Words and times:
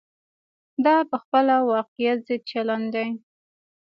دا 0.85 0.95
په 1.09 1.15
خپله 1.23 1.55
واقعیت 1.71 2.19
ضد 2.27 2.41
چلن 2.51 2.81
دی. 2.93 3.07